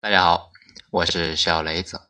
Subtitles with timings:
[0.00, 0.52] 大家好，
[0.92, 2.08] 我是小雷子。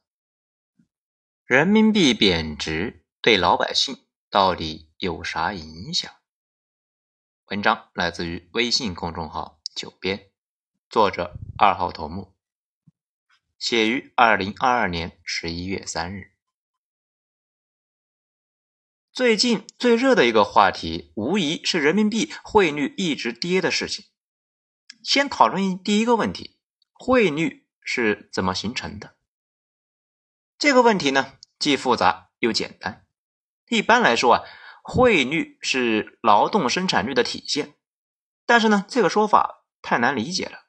[1.47, 6.11] 人民币贬值对老百姓到底有啥影响？
[7.47, 10.31] 文章来自于微信公众号“九编”，
[10.91, 12.37] 作者二号头目，
[13.59, 16.35] 写于二零二二年十一月三日。
[19.11, 24.05] 最近最热的一个话题，无疑是人民币汇率一直跌的事情。
[25.03, 26.59] 先讨论第一个问题：
[26.93, 29.17] 汇率是怎么形成的？
[30.59, 33.07] 这个问题呢，既复杂又简单。
[33.71, 34.45] 一般来说啊，
[34.83, 37.77] 汇率是劳动生产率的体现。
[38.45, 40.67] 但是呢，这个说法太难理解了。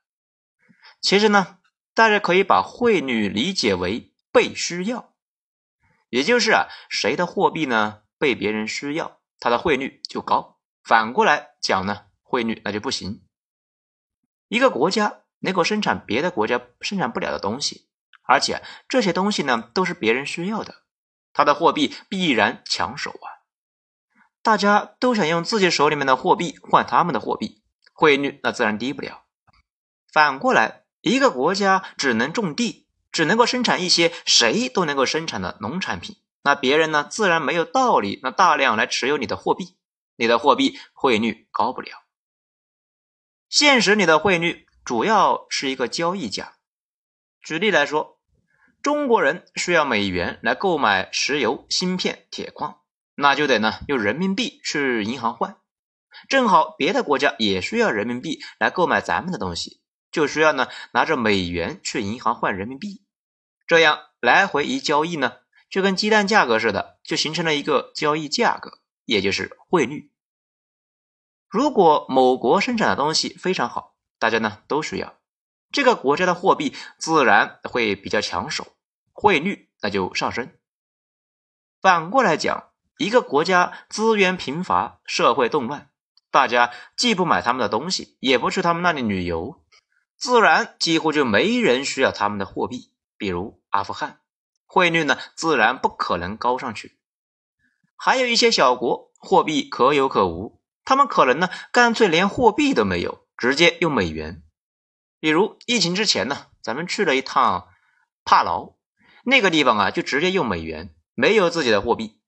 [1.01, 1.59] 其实呢，
[1.93, 5.13] 大家可以把汇率理解为被需要，
[6.07, 8.03] 也就是啊，谁的货币呢？
[8.17, 10.61] 被别人需要，它的汇率就高。
[10.83, 13.25] 反过来讲呢，汇率那就不行。
[14.47, 17.87] 一个国家能够生产别的国家生产不了的东西，
[18.23, 20.83] 而且这些东西呢都是别人需要的，
[21.33, 23.39] 它的货币必然抢手啊！
[24.41, 27.61] 大家都想用自己手里面的货币换他们的货币，
[27.93, 29.25] 汇率那自然低不了。
[30.11, 36.17] 反过来，一个国家只能种地，只能够生产一些谁都能够生产的农产品。
[36.41, 39.75] 那别人呢，自然没有道理，那大量来持有你的货币，
[40.15, 41.91] 你的货币汇率高不了。
[43.49, 46.55] 现实里的汇率主要是一个交易价。
[47.43, 48.19] 举例来说，
[48.81, 52.81] 中国人需要美元来购买石油、芯片、铁矿，
[53.13, 55.57] 那就得呢用人民币去银行换。
[56.27, 59.79] 正好别的国家也需要人民币来购买咱们的东西，
[60.11, 63.05] 就需要呢拿着美元去银行换人民币，
[63.67, 65.33] 这样来回一交易呢。
[65.69, 70.11] 就跟鸡蛋价格似的，就形成了一个交易价格，也就是汇率。
[71.47, 73.88] 如果某国生产的东西非常好，
[74.19, 75.15] 大家呢都需要，
[75.71, 78.67] 这个国家的货币自然会比较抢手，
[79.13, 80.51] 汇率那就上升。
[81.81, 85.89] 反过来讲，一个国家资源贫乏，社会动乱，
[86.29, 89.63] 大家既不买他们的东西，也不去他们那里旅游，
[90.17, 94.19] 自然几乎就没人需要他们的货币，比如阿富汗。
[94.65, 96.99] 汇率呢，自然不可能高上去。
[97.95, 104.43] 还有一些小国货币可有可无，他们可能呢，干脆连货币都没有，直接用美元。
[105.21, 107.69] 比如疫情之前呢，咱们去了一趟
[108.25, 108.75] 帕劳，
[109.23, 112.19] 那个地方啊，就直接用美元，没有自己的货币。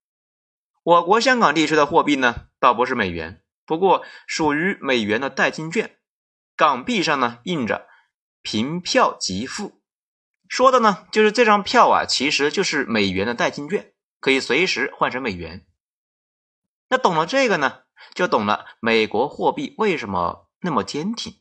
[0.83, 5.97] 我国香港地区的货币呢，倒不是美元，不过属于美元的代金券，
[6.55, 7.89] 港币上呢印着
[8.41, 9.81] “凭票即付”。
[10.47, 15.67] 说的呢，就是这张票啊，其实就是美元的代金券，可以随时换成美元。
[16.87, 17.83] 那懂了这个呢，
[18.13, 21.39] 就懂了美国货币为什么那么坚挺。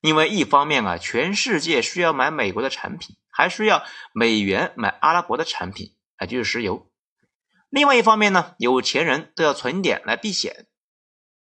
[0.00, 6.90] 因为一方面啊，全世界需要买美国的产品，还需要美元买阿拉伯的产品，啊，就是石油。
[7.68, 10.66] 另外一方面呢，有钱人都要存点来避险。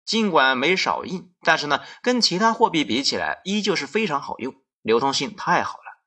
[0.05, 6.01] 尽管没少印，但是呢，跟其他货币比起来，依旧是非常好用，流通性太好了。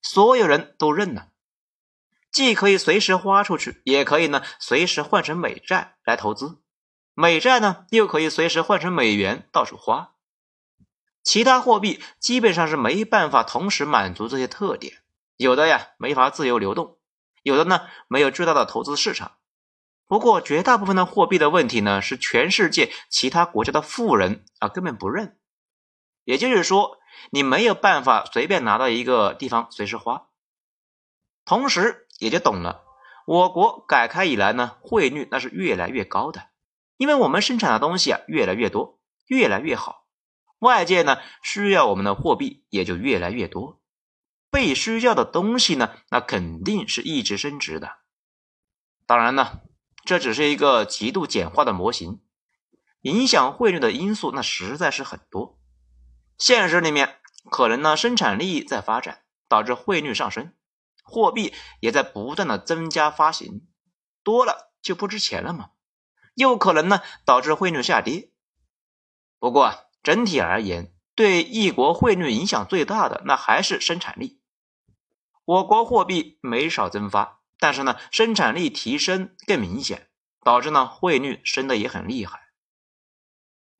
[0.00, 1.28] 所有人都认了，
[2.30, 6.60] 既可以随时花出去，也可以呢随时换成美债来投资，
[7.14, 10.14] 美债呢又可以随时换成美元到处花。
[11.22, 15.02] 其他货币基本上是没办法同时满足这些特点，
[15.36, 16.98] 有的呀没法自由流动，
[17.42, 19.36] 有的呢没有巨大的投资市场。
[20.06, 25.38] 不过绝大部分的货币的问题呢是全世界其他国家的富人啊根本不认，
[26.24, 26.98] 也就是说。
[27.30, 30.28] 你没有办法随便拿到一个地方随时花，
[31.44, 32.82] 同时也就懂了，
[33.26, 36.48] 我国改开以来呢，汇率那是越来越高的，
[36.96, 40.01] 因为我们生产的东西啊越来越多，越来越好，
[40.62, 43.82] 外界呢需要我们的货币也就越来越多，
[44.48, 47.98] 被需要的东西呢，那肯定是一直升值的。
[49.06, 49.60] 当然呢，
[50.04, 52.22] 这只是一个极度简化的模型，
[53.00, 55.58] 影响汇率的因素那实在是很多。
[56.38, 57.18] 现实里面，
[57.50, 60.54] 可能呢生产力在发展，导致汇率上升，
[61.02, 63.66] 货币也在不断的增加发行，
[64.22, 65.70] 多了就不值钱了嘛。
[66.34, 68.30] 又可能呢导致汇率下跌。
[69.40, 74.40] 不过整体而言，对一国汇率影响最大的那还是生产力。
[75.44, 80.08] 我国货币没少增发，但是呢生产力提升更明显，
[80.42, 82.48] 导致呢汇率升的也很厉害。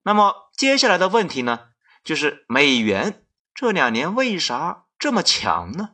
[0.03, 1.69] 那么接下来的问题呢？
[2.03, 3.25] 就是美元
[3.55, 5.91] 这两年为啥这么强呢？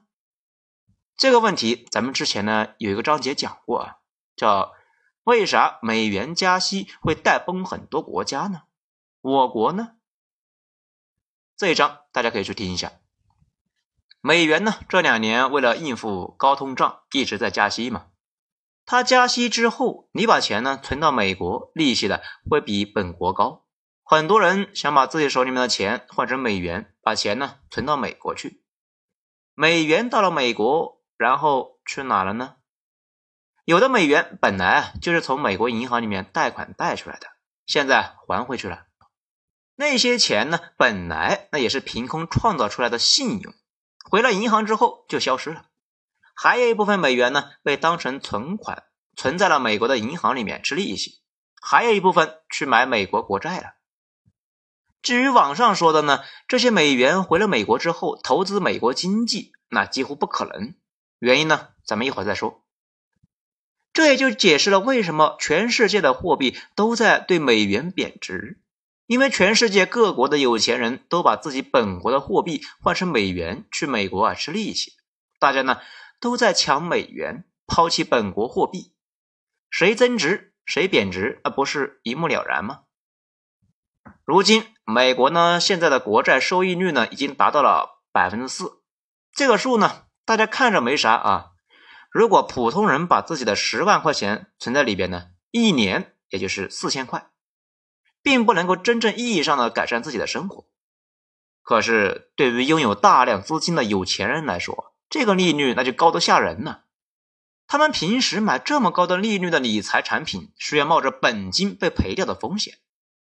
[1.16, 3.96] 这个问题咱们之前呢有一个章节讲过啊，
[4.34, 4.72] 叫
[5.24, 8.62] 为啥美元加息会带崩很多国家呢？
[9.20, 9.96] 我国呢？
[11.58, 12.92] 这一章大家可以去听一下。
[14.20, 18.06] 美元呢这两年为了应付高通胀一直在加息嘛。
[18.86, 23.66] 它加息之后，你把钱呢存到美国，利息的会比本国高。
[24.04, 28.62] 很多人想把自己手里面的钱换成美元，把钱呢存到美国去。
[29.54, 32.54] 美元到了美国，然后去哪了呢？
[33.64, 37.26] 有的美元本来啊就是从美国银行里面贷款贷出来的，
[37.66, 38.84] 现在还回去了。
[39.80, 43.54] 那些钱呢，本来那也是凭空创造出来的信用，
[44.10, 45.66] 回了银行之后就消失了。
[46.34, 48.82] 还有一部分美元呢，被当成存款
[49.14, 51.20] 存在了美国的银行里面吃利息，
[51.62, 53.74] 还有一部分去买美国国债了。
[55.00, 60.74] 至于网上说的呢，这些美元回了美国之后投资美国经济，那几乎不可能。
[61.20, 62.64] 原因呢，咱们一会儿再说。
[63.92, 68.60] 这也就解释了为什么全世界的货币都在对美元贬值，
[69.08, 74.92] 因为全世界各国的有钱人都把自己本国的货币换成美元去美国啊吃利息，
[75.40, 75.80] 大家呢。
[76.20, 78.92] 都在抢美元，抛弃本国货币，
[79.70, 82.80] 谁增值谁贬值，那不是一目了然吗？
[84.24, 88.82] 如今美国呢，现在的国债收益率呢，已经达到了百分之四，
[89.32, 91.52] 这个数呢，大家看着没啥啊。
[92.10, 97.30] 如果普通人把自己的十万块钱存在里边呢，一年也就是四千块，
[98.22, 100.66] 并不能够真正意义上的改善自己的生活。
[101.62, 106.80] 可是对于拥有大量资金的有钱人来说，这个利率那就高得吓人呢。
[107.66, 112.78] 他们平时买这么高的利率的理财产品，是要冒着本金被赔掉的风险。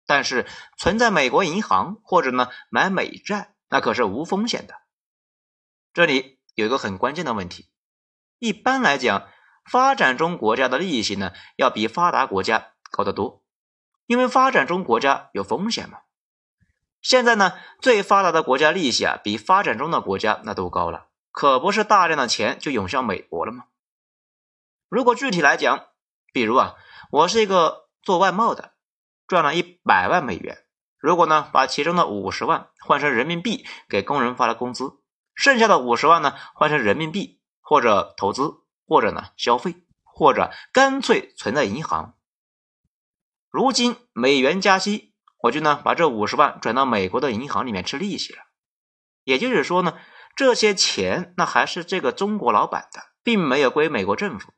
[0.06, 0.46] 但是
[0.78, 4.76] 存在美国银行或者呢买美债，那可是无风险的。
[5.94, 7.70] 这里有一个很关键的问题：
[8.38, 9.30] 一般来讲，
[9.72, 13.45] 发展中国家的利息呢要比发达国家高得多，
[14.06, 16.00] 因为发展中国家有风险嘛。
[17.02, 21.08] 现在呢，最发达的国家利息啊比发展中的国家那都高了。
[21.32, 23.66] 可不是大量的钱就涌向美国了吗？
[24.88, 25.88] 如果具体来讲，
[26.32, 26.76] 比如啊，
[27.12, 28.72] 我是一个做外贸的，
[29.28, 30.66] 赚了一百万美元，
[30.98, 34.94] 如果呢把其中的五十万换成人民币给工人发了工资，
[35.34, 42.16] 剩下的五十万呢换成人民币或者投资，或者呢消费，或者干脆存在银行。
[43.56, 48.40] 如今美元加息，我就呢把这五十万转到美国的银行里面吃利息了，
[49.24, 49.98] 也就是说呢。
[50.36, 54.52] 这些钱那还是这个中国老板的，并没有归美国政府。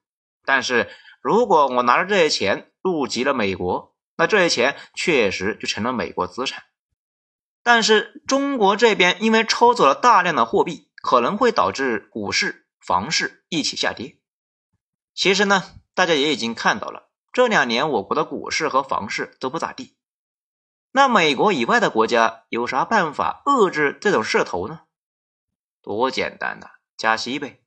[0.43, 0.89] 但是
[1.21, 6.63] 如果我拿着这些钱入籍了美国，那这些钱确实就成了美国资产。
[7.61, 14.17] 但是中国这边因为抽走了大量的货币，可能会导致股市、房市一起下跌。
[15.13, 17.06] 其实呢，大家也已经看到了，
[17.37, 19.95] 这两年我国的股市和房市都不咋地。
[20.89, 24.87] 那美国以外的国家有啥办法遏制这种势头呢？
[25.83, 26.67] 多简单呐，
[26.97, 27.61] 加息呗。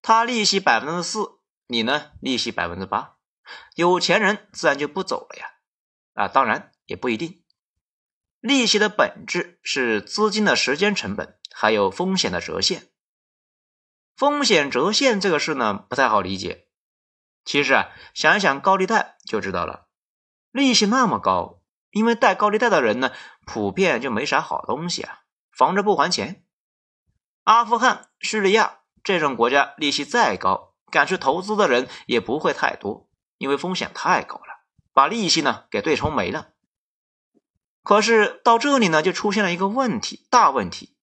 [0.00, 3.16] 他利息百分之四，你呢利息百分之八，
[3.74, 5.46] 有钱人自然就不走了呀。
[6.14, 7.44] 啊，当然也不一定。
[8.40, 12.88] 利息的本质是资金的时间成本，还有风险的折现。
[14.16, 16.70] 风险折现这个事呢不太好理解。
[17.44, 19.88] 其实啊，想一想高利贷就知道了。
[20.50, 21.60] 利息那么高，
[21.90, 23.10] 因为贷高利贷的人呢，
[23.46, 26.44] 普遍就没啥好东西啊，防着不还钱。
[27.44, 36.50] 阿富汗、叙利亚这种国家利息再高，敢去投资的人也不会太多，因为风险太高了，把利息呢给对冲没了。
[37.82, 40.96] 可是到这里呢，就出现了一个问题，大问题。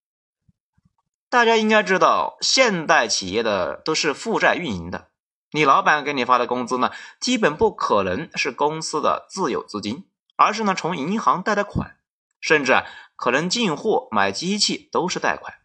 [1.30, 5.10] 大家应该知道，现代企业的都是负债运营的，
[5.52, 11.98] 你老板给你发的工资呢，基本不可能是公司的自有资金，而是呢从银行贷的款，
[12.40, 15.56] 甚至啊可能进货、买机器都是贷款。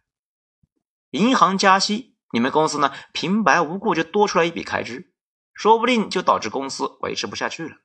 [1.11, 5.13] 银行加息，你们公司呢平白无故就多出来一笔开支，
[5.53, 7.77] 说不定就导致公司维持不下去了。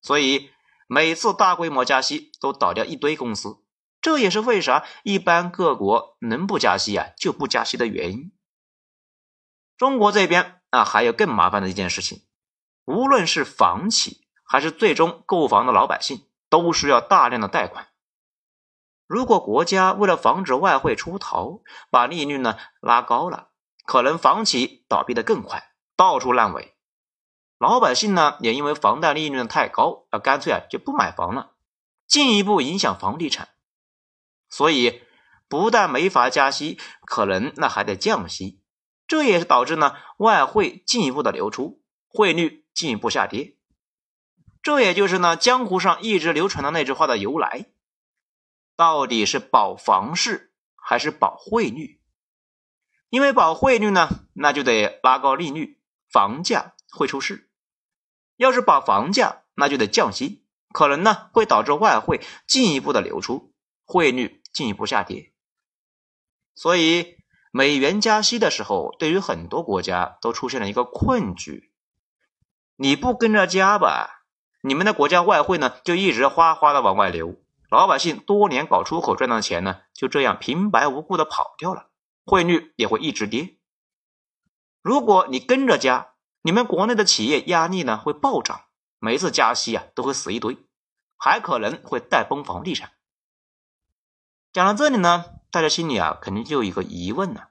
[0.00, 0.50] 所以
[0.86, 3.58] 每次大规模加息都倒掉一堆公司，
[4.00, 8.30] 这也是为啥一般各国能不加息啊就不加息的原因。
[9.78, 12.22] 中国这边啊还有更麻烦的一件事情，
[12.84, 17.86] 无论是房企还是最终购房的老百姓，都需要大量的贷款。
[19.06, 23.50] 如果国家为了防止外汇出逃，把利率呢拉高了，
[23.86, 26.74] 可能房企倒闭的更快，到处烂尾。
[27.56, 31.52] 老百姓呢也因为房贷利率太高，啊干脆啊就不买房了，
[32.08, 33.48] 进一步影响房地产。
[34.50, 35.02] 所以
[35.48, 38.57] 不但没法加息，可能那还得降息，
[39.08, 43.56] 这也是导致呢外汇进一步的流出，汇率进一步下跌。
[44.62, 47.66] 这也就是呢江湖上一直流传的那句话的由来。
[48.76, 52.00] 到底是保房市还是保汇率？
[53.08, 57.48] 因为保汇率呢，那就得拉高利率，房价会出事；
[58.36, 65.32] 要是保房价，那就得降息，可能呢会导致外汇进一步的流出，汇率进一步下跌。
[66.54, 67.17] 所以，
[67.50, 71.72] 美元加息的时候，对于很多国家都出现了一个困局。
[72.76, 74.24] 你不跟着加吧，
[74.62, 77.36] 你们的国家外汇呢就一直哗哗的往外流，
[77.70, 81.88] 老百姓多年搞出口赚到的钱呢，就这样平白无故的跑掉了，
[82.24, 83.56] 汇率也会一直跌。
[84.82, 86.12] 如果你跟着加，
[86.42, 88.66] 你们国内的企业压力呢会暴涨，
[88.98, 90.58] 每次加息啊都会死一堆，
[91.16, 92.92] 还可能会带崩房地产。
[94.52, 95.37] 讲到这里呢。
[95.50, 97.44] 大家心里啊，肯定就有一个疑问呢：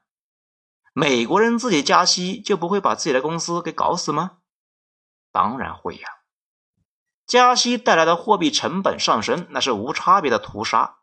[0.93, 4.37] 美国人自己加息就不会把自己的公司给搞死吗？
[5.31, 6.07] 当然会呀！
[7.25, 10.99] 加息带来的货币成本上升，那是无差别的屠杀。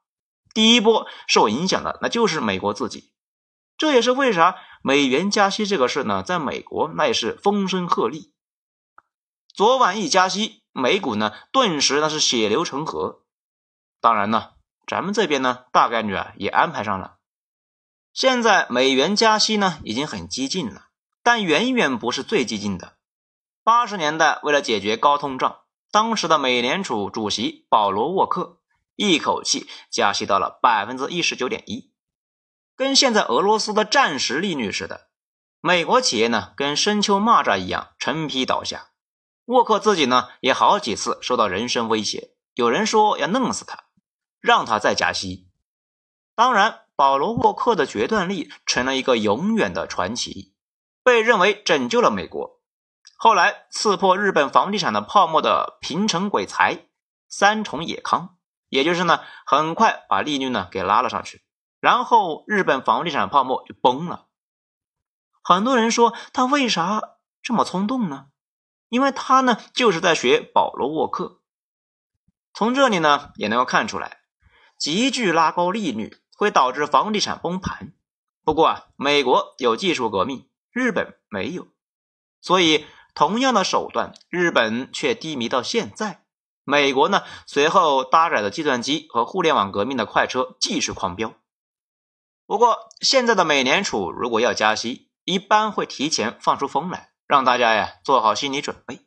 [0.53, 3.13] 第一波受影响的那就是美国自己。
[3.77, 8.31] 这也是为啥美元加息这个事呢，在美国那也是风声鹤唳。
[9.53, 13.25] 昨晚一加息，美股呢顿时那是血流成河。
[14.01, 14.54] 当然呢。
[14.87, 17.17] 咱们这边呢，大概率啊也安排上了。
[18.13, 20.87] 现在美元加息呢已经很激进了，
[21.23, 22.97] 但远远不是最激进的。
[23.63, 25.61] 八十年代为了解决高通胀，
[25.91, 28.59] 当时的美联储主席保罗沃克
[28.95, 31.91] 一口气加息到了百分之一十九点一，
[32.77, 35.09] 跟现在俄罗斯的战时利率似的。
[35.61, 38.91] 美国企业呢跟深秋蚂蚱一样成批倒下，
[39.47, 43.84] 沃克自己呢也好几次受到人身威胁，有人说要弄死他。
[44.45, 45.49] 让他再加息。
[46.35, 50.55] 当然，保罗沃克的决断力成了一个永远的传奇，
[51.03, 52.61] 被认为拯救了美国。
[53.17, 56.89] 后来刺破日本房地产的泡沫的平成鬼才
[57.27, 58.37] 三重野康，
[58.69, 61.43] 也就是呢，很快把利率呢给拉了上去，
[61.81, 64.27] 然后日本房地产泡沫就崩了。
[65.43, 67.01] 很多人说他为啥
[67.43, 68.27] 这么冲动呢？
[68.91, 71.41] 因为他呢就是在学保罗沃克。
[72.53, 74.21] 从这里呢也能够看出来。
[74.85, 77.95] 急剧拉高利率会导致房地产崩盘。
[78.45, 81.69] 不过啊，美国有技术革命，日本没有，
[82.43, 86.27] 所以同样的手段，日本却低迷到现在。
[86.65, 91.33] 美国呢，随后搭载着计算机和互联网革命的快车继续狂飙。
[92.45, 99.01] 不过，现在的美联储如果要加息，一般会提前放出风来，让大家呀做好心理准备。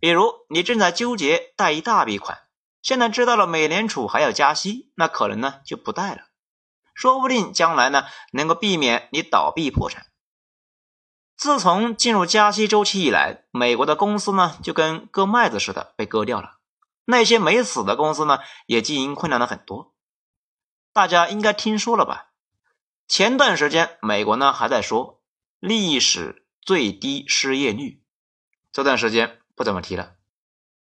[0.00, 2.43] 比如，你正在纠结贷一大笔款。
[2.84, 6.26] 现在知道了美联储还要加息，那可能呢就不贷了，
[6.94, 10.08] 说不定将来呢能够避免你倒闭破产。
[11.34, 16.58] 自从进入加息周期以来，美国的公司呢就跟割麦子似的被割掉了，
[17.06, 19.94] 那些没死的公司呢也经营困难了很多。
[20.92, 22.32] 大家应该听说了吧？
[23.08, 25.22] 前段时间美国呢还在说
[25.58, 28.02] 历史最低失业率，
[28.72, 30.16] 这段时间不怎么提了。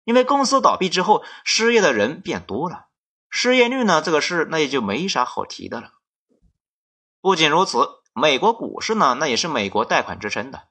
[0.05, 2.85] 因为公司倒闭之后，失业的人变多了，
[3.29, 5.91] 失业率呢这个事那也就没啥好提的了。
[7.19, 10.67] 不仅如此，美国股市呢那也是美国贷款支撑的。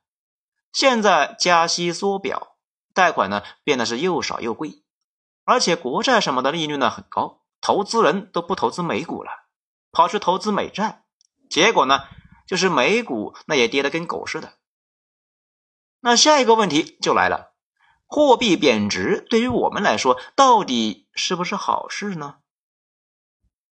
[0.72, 2.56] 现在加息缩表，
[2.94, 4.84] 贷款呢变得是又少又贵，
[5.44, 9.30] 而且国债什么的利率呢很高，投资人都不投资美股了，
[9.90, 11.04] 跑去投资美债，
[11.50, 12.04] 结果呢
[12.46, 14.54] 就是美股那也跌得跟狗似的。
[16.00, 17.53] 那下一个问题就来了。
[18.06, 22.37] 货币贬值对于我们来说，到底是不是好事呢？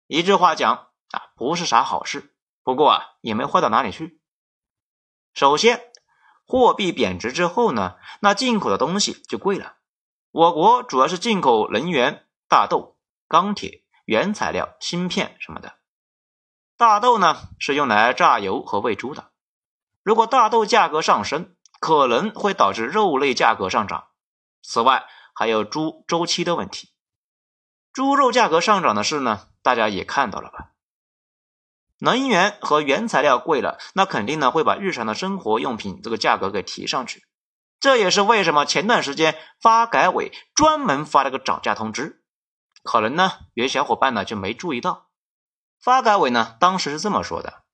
[0.07, 2.35] 一句话讲啊，不是啥好事。
[2.65, 4.21] 不过啊，也没坏到哪里去。
[5.35, 5.93] 首先，
[6.47, 9.77] 货币贬值之后呢，那进口的东西就贵了。
[10.31, 12.97] 我国主要是进口能源、大豆、
[13.29, 15.75] 钢铁、原材料、芯片什么的。
[16.77, 19.31] 大豆呢是用来榨油和喂猪的。
[20.03, 24.09] 如果大豆价格上升，可能会导致肉类价格上涨。
[24.63, 25.05] 此外，
[25.35, 26.93] 还有猪周期的问题。
[27.93, 30.71] 猪肉价格上涨的事呢，大家也看到了吧？
[31.99, 37.25] 能源和原材料贵了，那肯定呢会把日常的生活用品这个价格给提上去。
[37.79, 42.25] 这也是为什么前段时间发改委专门发了个涨价通知。
[42.83, 45.11] 可能呢有些小伙伴呢就没注意到，
[45.81, 47.65] 发改委呢当时是这么说的：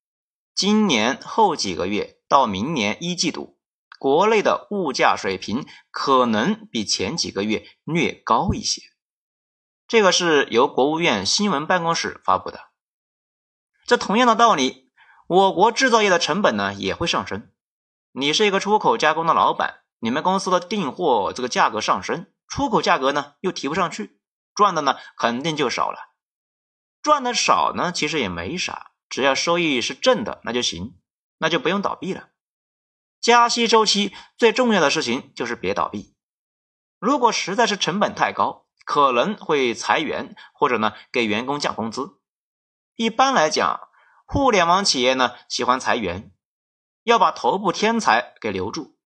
[0.55, 3.58] 今年后几个月到明年一季度。
[3.99, 8.83] 国内的物价水平可能比前几个月略高一些，
[9.87, 12.71] 这个是由国务院新闻办公室发布的。
[13.87, 14.91] 这同样的道理，
[15.27, 17.51] 我国制造业的成本呢也会上升。
[18.13, 24.21] 你是一个出口加工的老板，你们公司的订货这个价格上升，出口价格呢又提不上去，
[24.55, 25.99] 赚的呢肯定就少了。
[27.03, 30.99] 赚的少呢其实也没啥，只要收益是正的那就行。
[31.41, 32.31] 那就不用倒闭了。
[33.21, 36.15] 加息周期最重要的事情就是别倒闭。
[36.99, 42.21] 如果实在是成本太高，可能会裁员，或者呢给员工降工资。
[42.97, 43.81] 一般来讲，
[44.27, 46.33] 互联网企业呢喜欢裁员，
[47.05, 48.97] 要把头部天才给留住。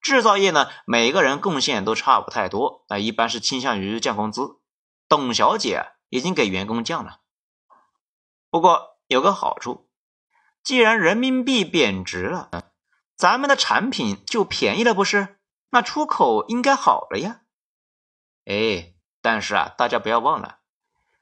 [0.00, 4.60] 制造业呢，每个人贡献都差不太多，那一般是倾向于降工资。
[5.08, 7.20] 董小姐已经给员工降了，
[8.50, 9.88] 不过有个好处，
[10.62, 12.50] 既然人民币贬值了，
[13.16, 15.38] 咱们的产品就便宜了，不是？
[15.70, 17.40] 那出口应该好了呀。
[18.44, 20.58] 哎，但是啊，大家不要忘了，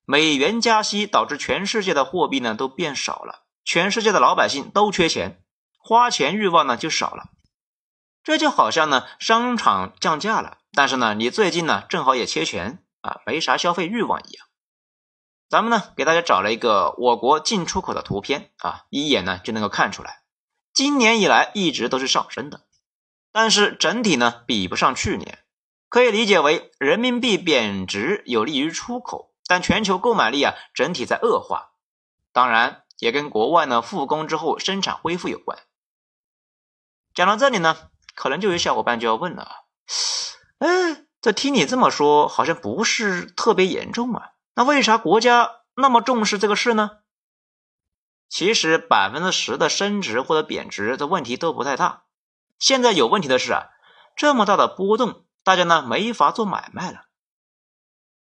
[0.04, 5.42] 美元加息导致全世界的货币呢都变少了，全世界的老百姓都缺钱，
[5.78, 7.30] 花钱欲望呢就少了。
[8.22, 14.46] 这就好像呢，商场降价了，但是呢，你最近呢正好也缺钱啊，没啥消费欲望一样。
[15.48, 20.23] 咱们呢给大家找了一个我国进出口的图片啊，一眼呢就能够看出来，
[20.74, 22.60] 今年以来一直都是上升的，
[23.32, 25.38] 但是整体呢比不上去年，
[25.88, 31.70] 可以理解为人民币贬值有利于出口，但全球购买力啊整体在恶化，
[32.32, 35.58] 当然也跟国外呢复工之后生产恢复有关。
[37.14, 37.76] 讲到这里呢。
[38.16, 39.64] 可能就有小伙伴就要问了，
[40.58, 44.34] 哎，这听你这么说，好像不是特别严重啊？
[44.54, 46.98] 那为啥国家那么重视这个事呢？
[48.34, 52.02] 其实百分之十的升值或者贬值的问题都不太大。
[52.58, 53.68] 现在有问题的是啊，
[54.16, 57.04] 这么大的波动，大家呢没法做买卖了。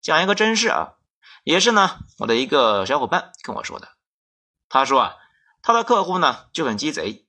[0.02, 0.96] 讲一个真事啊，
[1.44, 3.88] 也是呢我的一个小伙伴跟我说的。
[4.68, 5.16] 他说啊，
[5.62, 7.26] 他的客户呢就很鸡贼，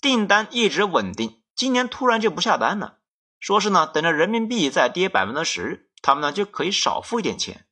[0.00, 1.42] 订单一直稳定。
[1.56, 2.98] 今年突然就不下单了，
[3.40, 7.66] 说是呢，等着人民币再跌百分之十，他们呢就可以少付一点钱。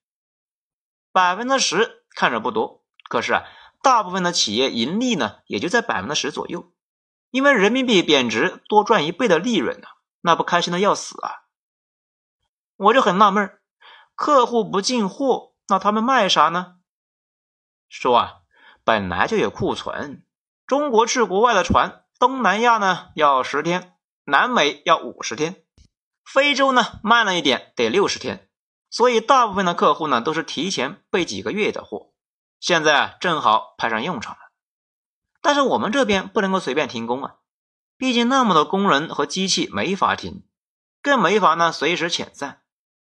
[1.12, 3.44] 百分之十看着不多，可是啊，
[3.82, 6.72] 大部分的企业盈利呢也就在百分之十左右，
[7.30, 9.88] 因为人民币贬值多赚一倍的利润呢，
[10.20, 11.42] 那不开心的要死啊！
[12.76, 13.58] 我就很纳闷，
[14.14, 16.76] 客户不进货，那他们卖啥呢？
[17.88, 18.34] 说啊，
[18.84, 20.24] 本来就有库存，
[20.66, 22.04] 中国去国外的船。
[22.18, 25.64] 东南亚呢要十天，南美要五十天，
[26.24, 28.48] 非洲呢慢了一点，得六十天。
[28.88, 32.11] 所以大部分的客户呢都是提前备几个月的货，
[32.62, 34.38] 现在啊正好派上用场了。
[35.40, 37.34] 但是我们这边不能够随便停工啊，
[37.96, 40.44] 毕竟那么多工人和机器没法停，
[41.02, 42.62] 更没法呢随时遣散。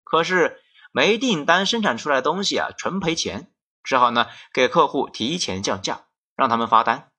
[0.04, 6.04] 可是没订单生产出来的东西啊纯赔钱，只好呢给客户提前降价，
[6.36, 7.10] 让他们发单。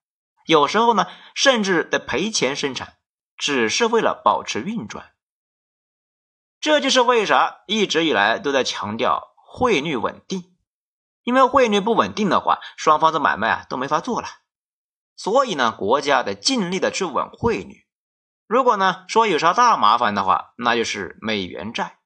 [0.46, 2.96] 有时候呢，甚至得赔钱生产，
[3.36, 5.12] 只是为了保持运转。
[6.60, 10.51] 这就是为啥一直以来都在强调汇率稳定，
[11.22, 14.28] 因为汇率不稳定的话，双方的买卖啊都没法做了。
[15.16, 17.86] 所以呢，国家得尽力的去稳汇率。
[18.46, 21.98] 如果呢说有啥大麻烦的话，那就是美元债。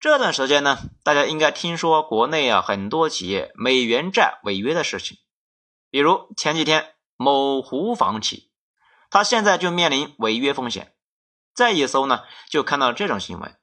[0.00, 5.18] 这段时间呢，大家应该听说国内啊很多企业美元债违约的事情，
[5.90, 6.94] 比如前几天。
[7.20, 8.52] 某湖房企，
[9.10, 10.94] 他现在就面临违约风险。
[11.52, 13.58] 再一搜呢，就看到这种新闻：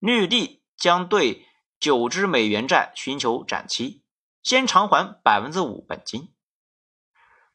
[0.00, 1.46] 绿地将对
[1.80, 4.02] 九只美元债寻求展期，
[4.42, 6.32] 先偿还百分之五本金。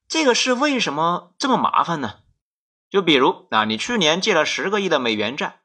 [0.08, 2.20] 这个是为什么这么麻烦呢？
[2.90, 5.62] 就比如啊，你去年借了十个亿的美元债，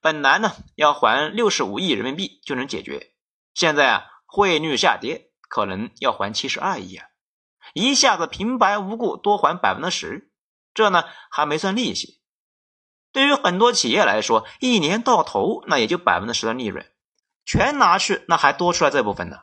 [0.00, 3.12] 本来呢要还六十五亿人民币就能解决，
[3.54, 7.06] 现在啊汇率下跌，可能要还七十二亿啊。
[7.74, 10.32] 一下子平白无故多还百分之十，
[10.74, 12.20] 这呢还没算利息。
[13.12, 16.91] 对于很多企业来说，一年到头那也就百分之十的利润，
[17.44, 19.40] 全拿去那还多出来这部分呢。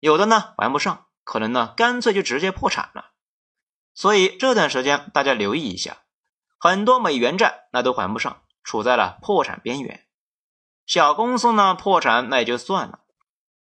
[0.00, 3.12] 有的呢还不上，可能呢干脆就直接破产了。
[3.94, 5.98] 所以这段时间大家留意一下，
[6.58, 10.06] 很多美元债那都还不上，处在了破产边缘。
[10.84, 13.00] 小公司呢破产那也就算了，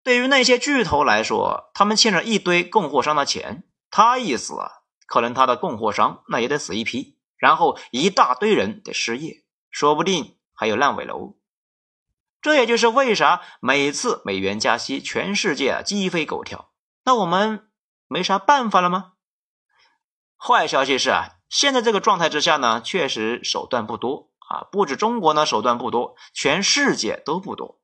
[0.04, 3.68] 对于那些巨头来说，他们欠着一堆供货商的钱。
[3.92, 4.56] 他一死，
[5.06, 11.38] 可能他的供货商那也得死一批，然后一大堆人得失业，说不定还有烂尾楼。
[12.44, 16.74] 这也就是为啥每次美元加息，全世界啊鸡飞狗跳。
[17.06, 17.72] 那我们
[18.08, 19.14] 没啥办法了吗？
[20.38, 27.80] 坏消息是啊，现在这个状态之下呢，确实手段不多啊，不止中国呢手段不多，全世界都不多，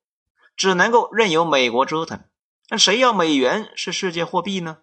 [0.58, 2.26] 只能够任由美国折腾。
[2.67, 4.80] 那谁要美元是世界货币呢？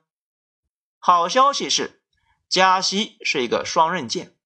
[0.99, 2.03] 好消息是，
[2.49, 4.39] 加息是一个双刃剑，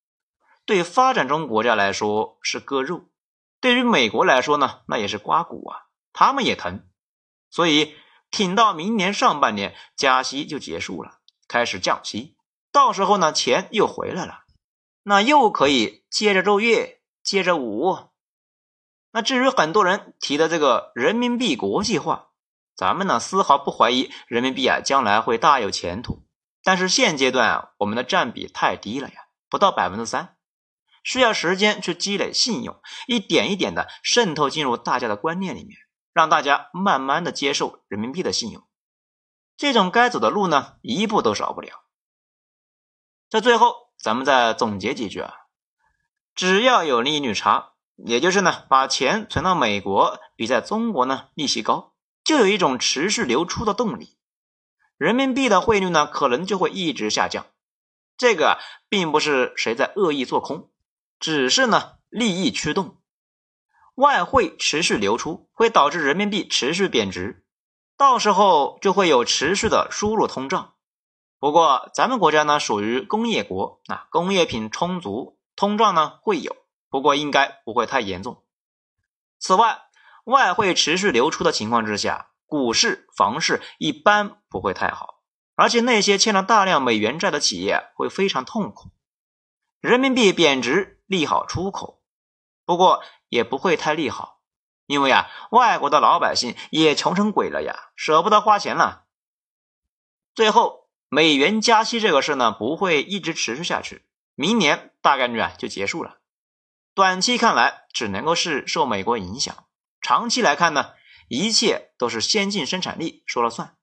[0.64, 3.10] 对发展中国家来说是割肉，
[3.61, 5.77] 对于美国来说呢，那也是刮骨啊，
[6.12, 6.88] 他们也疼，
[7.51, 7.94] 所以
[8.31, 12.37] 挺到明年上半年加息就结束了，开始降息，
[12.73, 14.44] 到时候呢，钱又回来了，
[15.03, 18.11] 那又可以接着奏乐，接着舞。
[19.12, 22.29] 那至于很多人提的这个人民币国际化，
[22.77, 26.25] 咱们呢丝毫不怀疑人民币啊将来会大有前途。
[26.62, 29.14] 但是现阶段啊，我们的占比太低了呀，
[29.49, 30.37] 不到百分之三，
[31.02, 35.78] 需要时间去积累信用，一点一点的渗透进入大家的观念里面，
[36.12, 38.66] 让大家慢慢的接受人民币的信用。
[39.56, 41.84] 这种该走的路呢，一步都少不了。
[43.28, 45.34] 在最后，咱们再总结几句啊，
[46.34, 47.68] 只要有利率差。
[48.02, 51.92] 也就是呢，把钱存到美国比在中国呢利息高，
[52.24, 54.16] 就有一种持续流出的动力，
[54.96, 57.44] 人民币的汇率呢可能就会一直下降。
[58.16, 58.58] 这个
[58.88, 60.70] 并不是谁在恶意做空，
[61.20, 63.00] 只是呢利益驱动，
[63.94, 67.44] 外汇持续流出会导致人民币持续贬值，
[67.96, 70.74] 到时候就会有持续的输入通胀。
[71.38, 76.56] 不过咱们国家呢属于工业国，啊工业品充足，通胀呢会有。
[76.88, 78.42] 不过应该不会太严重。
[79.38, 79.83] 此外，
[80.24, 85.20] 外汇持续流出的情况之下，股市、房市一般不会太好，
[85.54, 88.90] 而且那些欠了大量美元债的企业会非常痛苦。
[89.80, 92.01] 人民币贬值利好出口，
[92.64, 94.42] 不过也不会太利好，
[94.87, 99.07] 因为啊，外国的老百姓也穷成鬼了呀，舍不得花钱了。
[100.37, 106.18] 最后，美元加息这个事呢，不会一直持续下去，明年大概率啊就结束了。
[106.94, 109.66] 短期看来只能够是受美国影响，
[110.01, 110.92] 长期来看呢，
[111.29, 113.77] 一切都是先进生产力说了算。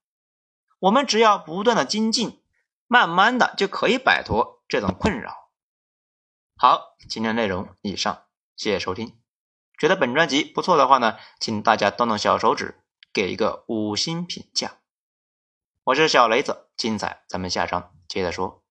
[0.79, 2.41] 我们只要不断的精进，
[2.87, 5.46] 慢慢的就可以摆脱这种困扰。
[6.59, 8.23] 好，今天内容以上，
[8.55, 9.19] 谢谢收听。
[9.77, 12.81] 觉得本专辑不错的话呢，请大家动动小手指，
[13.13, 14.79] 给一个五星评价。
[15.83, 18.63] 我是小雷子，精彩咱们下章接着说。